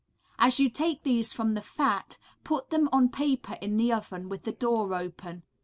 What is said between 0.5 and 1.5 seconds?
you take these